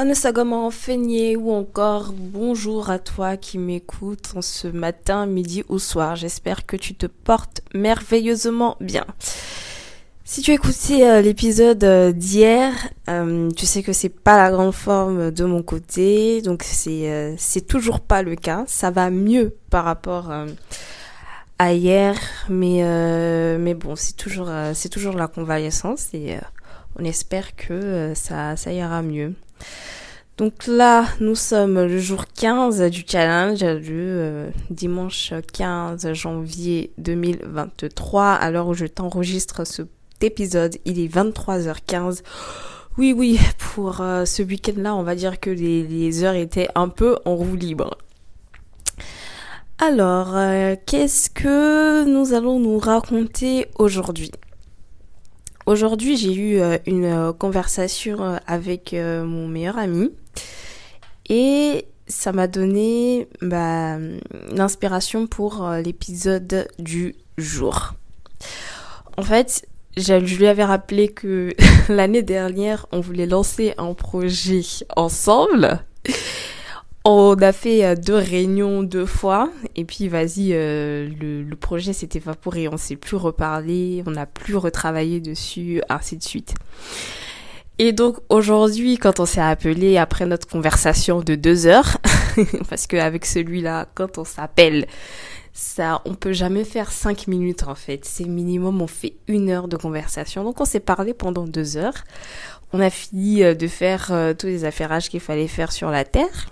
[0.00, 6.16] Anasagama Feigné ou encore bonjour à toi qui m'écoutes en ce matin, midi ou soir.
[6.16, 9.04] J'espère que tu te portes merveilleusement bien.
[10.24, 12.72] Si tu écoutais euh, l'épisode euh, d'hier,
[13.10, 17.66] euh, tu sais que c'est pas la grande forme de mon côté, donc c'est c'est
[17.66, 18.64] toujours pas le cas.
[18.68, 20.32] Ça va mieux par rapport
[21.58, 22.16] à hier,
[22.48, 22.80] mais
[23.58, 26.38] mais bon, c'est toujours c'est toujours la convalescence et
[26.98, 29.34] on espère que ça ça ira mieux.
[30.40, 38.24] Donc là, nous sommes le jour 15 du challenge, du euh, dimanche 15 janvier 2023.
[38.24, 39.88] À l'heure où je t'enregistre cet
[40.22, 42.22] épisode, il est 23h15.
[42.96, 43.38] Oui, oui,
[43.74, 47.56] pour euh, ce week-end-là, on va dire que les, heures étaient un peu en roue
[47.56, 47.98] libre.
[49.78, 54.32] Alors, euh, qu'est-ce que nous allons nous raconter aujourd'hui?
[55.70, 60.10] Aujourd'hui, j'ai eu euh, une euh, conversation euh, avec mon meilleur ami
[61.28, 63.96] et ça m'a donné bah,
[64.50, 67.94] l'inspiration pour l'épisode du jour.
[69.16, 69.64] En fait,
[69.96, 71.54] je lui avais rappelé que
[71.88, 74.62] l'année dernière, on voulait lancer un projet
[74.96, 75.84] ensemble
[77.04, 82.08] on a fait euh, deux réunions deux fois et puis vas-y euh, le, projet s'est
[82.14, 86.54] évaporé, on s'est plus reparlé, on n'a plus retravaillé dessus, ainsi de suite.
[87.78, 91.96] Et donc aujourd'hui, quand on s'est appelé après notre conversation de deux heures,
[92.68, 94.86] parce qu'avec celui-là, quand on s'appelle,
[95.54, 98.04] ça, on peut jamais faire cinq minutes en fait.
[98.04, 100.44] C'est minimum, on fait une heure de conversation.
[100.44, 102.04] Donc on s'est parlé pendant deux heures.
[102.74, 106.50] On a fini euh, de faire tous les affairages qu'il fallait faire sur la terre.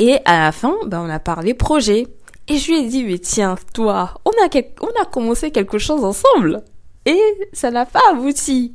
[0.00, 2.06] Et à la fin, ben, on a parlé projet.
[2.48, 6.64] Et je lui ai dit, mais tiens, toi, on a, commencé quelque chose ensemble.
[7.04, 7.20] Et
[7.52, 8.74] ça n'a pas abouti.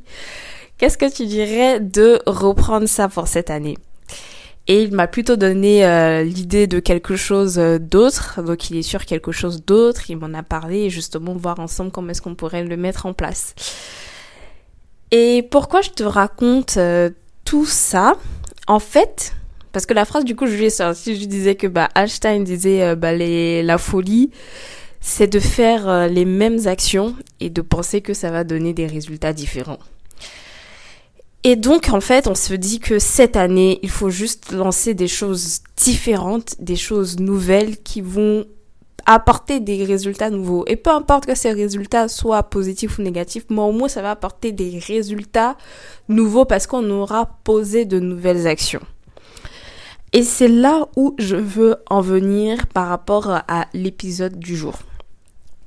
[0.78, 3.76] Qu'est-ce que tu dirais de reprendre ça pour cette année?
[4.68, 8.42] Et il m'a plutôt donné euh, l'idée de quelque chose euh, d'autre.
[8.42, 10.10] Donc il est sur quelque chose d'autre.
[10.10, 13.12] Il m'en a parlé et justement voir ensemble comment est-ce qu'on pourrait le mettre en
[13.12, 13.54] place.
[15.10, 17.10] Et pourquoi je te raconte euh,
[17.44, 18.14] tout ça?
[18.66, 19.35] En fait,
[19.76, 22.44] parce que la phrase, du coup, je lui ai sorti, je disais que bah, Einstein
[22.44, 24.30] disait euh, bah, la folie,
[25.02, 28.86] c'est de faire euh, les mêmes actions et de penser que ça va donner des
[28.86, 29.80] résultats différents.
[31.44, 35.08] Et donc, en fait, on se dit que cette année, il faut juste lancer des
[35.08, 38.46] choses différentes, des choses nouvelles qui vont
[39.04, 40.64] apporter des résultats nouveaux.
[40.68, 44.12] Et peu importe que ces résultats soient positifs ou négatifs, mais au moins ça va
[44.12, 45.58] apporter des résultats
[46.08, 48.80] nouveaux parce qu'on aura posé de nouvelles actions.
[50.12, 54.74] Et c'est là où je veux en venir par rapport à l'épisode du jour.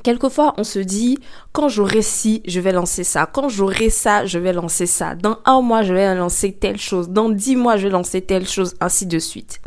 [0.04, 1.18] Quelquefois, on se dit,
[1.52, 3.26] quand j'aurai ci, je vais lancer ça.
[3.26, 5.16] Quand j'aurai ça, je vais lancer ça.
[5.16, 7.10] Dans un mois, je vais lancer telle chose.
[7.10, 9.60] Dans dix mois, je vais lancer telle chose, ainsi de suite.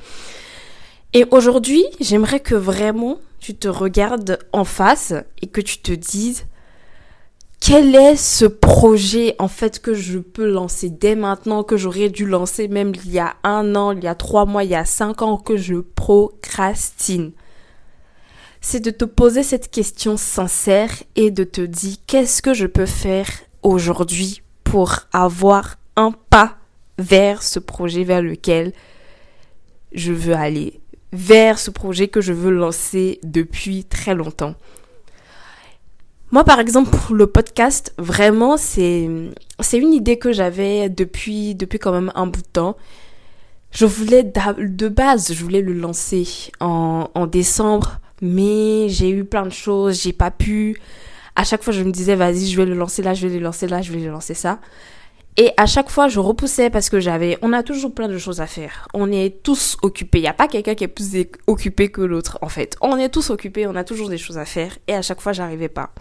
[1.13, 6.47] Et aujourd'hui, j'aimerais que vraiment tu te regardes en face et que tu te dises,
[7.65, 12.27] quel est ce projet en fait que je peux lancer dès maintenant, que j'aurais dû
[12.27, 14.85] lancer même il y a un an, il y a trois mois, il y a
[14.85, 17.31] cinq ans, que je procrastine?
[18.61, 22.87] C'est de te poser cette question sincère et de te dire qu'est-ce que je peux
[22.87, 23.29] faire
[23.63, 26.57] aujourd'hui pour avoir un pas
[26.99, 28.73] vers ce projet vers lequel
[29.93, 30.81] je veux aller,
[31.13, 34.57] vers ce projet que je veux lancer depuis très longtemps?
[36.33, 39.07] Moi, par exemple, pour le podcast, vraiment, c'est,
[39.61, 42.77] c'est une idée que j'avais depuis, depuis quand même un bout de temps.
[43.71, 46.27] Je voulais, de base, je voulais le lancer
[46.61, 50.81] en, en décembre, mais j'ai eu plein de choses, j'ai pas pu.
[51.37, 53.43] À chaque fois, je me disais, vas-y, je vais le lancer là, je vais le
[53.43, 54.59] lancer là, je vais le lancer ça.
[55.39, 58.43] Et à chaque fois, je repoussais parce que j'avais, on a toujours plein de choses
[58.43, 58.87] à faire.
[58.93, 60.19] On est tous occupés.
[60.19, 62.77] Il n'y a pas quelqu'un qui est plus occupé que l'autre, en fait.
[62.83, 64.77] On est tous occupés, on a toujours des choses à faire.
[64.89, 65.95] Et à chaque fois, j'arrivais pas.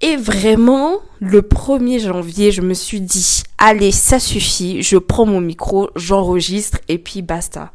[0.00, 5.40] Et vraiment, le 1er janvier, je me suis dit, allez, ça suffit, je prends mon
[5.40, 7.72] micro, j'enregistre et puis basta.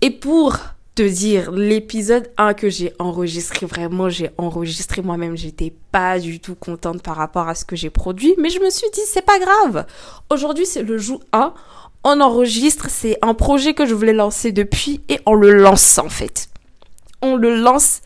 [0.00, 0.58] Et pour
[0.94, 6.54] te dire, l'épisode 1 que j'ai enregistré, vraiment, j'ai enregistré moi-même, j'étais pas du tout
[6.54, 9.38] contente par rapport à ce que j'ai produit, mais je me suis dit, c'est pas
[9.40, 9.86] grave.
[10.30, 11.52] Aujourd'hui, c'est le jour 1,
[12.04, 16.08] on enregistre, c'est un projet que je voulais lancer depuis et on le lance en
[16.08, 16.48] fait.
[17.22, 18.02] On le lance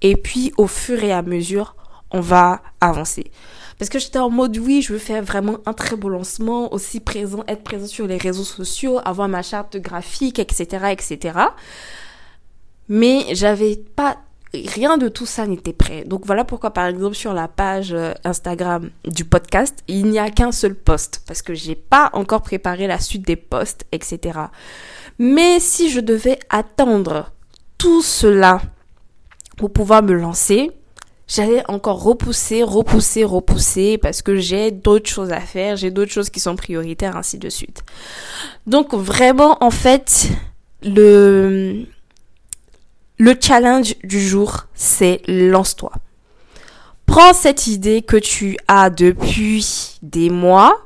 [0.00, 1.74] et puis au fur et à mesure,
[2.12, 3.30] on va avancer.
[3.78, 7.00] Parce que j'étais en mode oui, je veux faire vraiment un très beau lancement, aussi
[7.00, 11.32] présent, être présent sur les réseaux sociaux, avoir ma charte graphique, etc., etc
[12.90, 14.18] mais j'avais pas
[14.52, 16.04] rien de tout ça n'était prêt.
[16.04, 20.28] Donc voilà pourquoi par exemple sur la page euh, Instagram du podcast, il n'y a
[20.30, 24.40] qu'un seul post parce que j'ai pas encore préparé la suite des posts, etc.
[25.18, 27.30] Mais si je devais attendre
[27.78, 28.60] tout cela
[29.56, 30.72] pour pouvoir me lancer,
[31.28, 36.28] j'allais encore repousser, repousser, repousser parce que j'ai d'autres choses à faire, j'ai d'autres choses
[36.28, 37.84] qui sont prioritaires, ainsi de suite.
[38.66, 40.28] Donc vraiment, en fait,
[40.82, 41.86] le,
[43.20, 45.92] le challenge du jour, c'est lance-toi.
[47.04, 50.80] Prends cette idée que tu as depuis des mois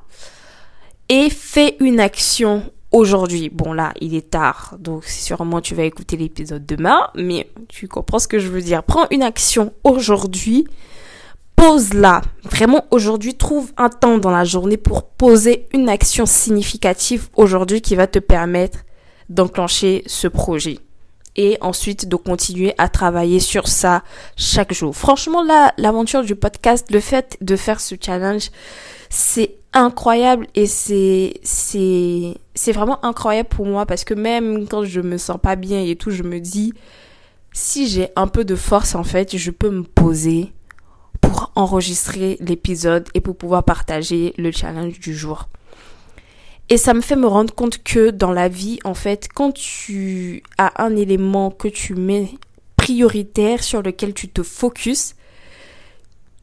[1.08, 3.50] et fais une action aujourd'hui.
[3.50, 8.18] Bon là, il est tard, donc sûrement tu vas écouter l'épisode demain, mais tu comprends
[8.18, 8.82] ce que je veux dire.
[8.82, 10.66] Prends une action aujourd'hui,
[11.54, 12.22] pose-la.
[12.42, 17.94] Vraiment aujourd'hui, trouve un temps dans la journée pour poser une action significative aujourd'hui qui
[17.94, 18.80] va te permettre
[19.28, 20.80] d'enclencher ce projet
[21.36, 24.02] et ensuite de continuer à travailler sur ça
[24.36, 24.94] chaque jour.
[24.94, 28.50] Franchement, là, l'aventure du podcast, le fait de faire ce challenge,
[29.10, 35.00] c'est incroyable et c'est c'est c'est vraiment incroyable pour moi parce que même quand je
[35.00, 36.72] me sens pas bien et tout, je me dis
[37.52, 40.52] si j'ai un peu de force en fait, je peux me poser
[41.20, 45.48] pour enregistrer l'épisode et pour pouvoir partager le challenge du jour.
[46.70, 50.42] Et ça me fait me rendre compte que dans la vie, en fait, quand tu
[50.56, 52.30] as un élément que tu mets
[52.76, 55.14] prioritaire sur lequel tu te focuses,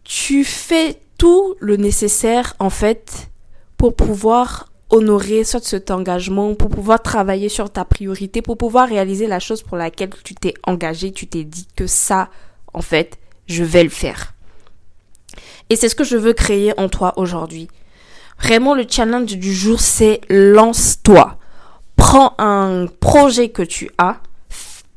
[0.04, 3.30] tu fais tout le nécessaire, en fait,
[3.78, 9.26] pour pouvoir honorer soit cet engagement, pour pouvoir travailler sur ta priorité, pour pouvoir réaliser
[9.26, 12.30] la chose pour laquelle tu t'es engagé, tu t'es dit que ça,
[12.74, 14.34] en fait, je vais le faire.
[15.70, 17.70] Et c'est ce que je veux créer en toi aujourd'hui.
[18.42, 21.38] Vraiment, le challenge du jour, c'est lance-toi.
[21.96, 24.18] Prends un projet que tu as,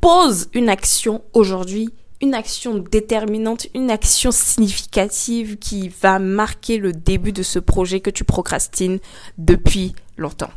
[0.00, 1.90] pose une action aujourd'hui,
[2.22, 8.10] une action déterminante, une action significative qui va marquer le début de ce projet que
[8.10, 8.98] tu procrastines
[9.36, 10.50] depuis longtemps.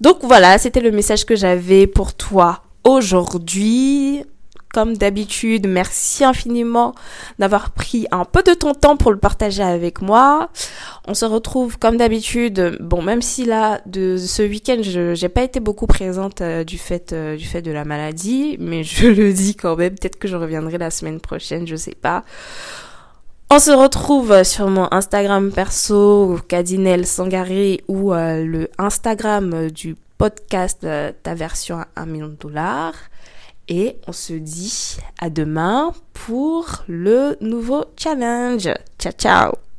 [0.00, 4.24] Donc voilà, c'était le message que j'avais pour toi aujourd'hui
[4.72, 6.94] comme d'habitude, merci infiniment
[7.38, 10.48] d'avoir pris un peu de ton temps pour le partager avec moi.
[11.06, 12.78] On se retrouve comme d'habitude.
[12.80, 16.78] Bon, même si là, de ce week-end, je j'ai pas été beaucoup présente euh, du
[16.78, 19.94] fait euh, du fait de la maladie, mais je le dis quand même.
[19.94, 22.24] Peut-être que je reviendrai la semaine prochaine, je sais pas.
[23.50, 30.86] On se retrouve sur mon Instagram perso, Cadinel Sangaré, ou euh, le Instagram du podcast
[31.22, 32.94] Ta version à 1 million de dollars.
[33.68, 38.68] Et on se dit à demain pour le nouveau challenge.
[38.98, 39.71] Ciao ciao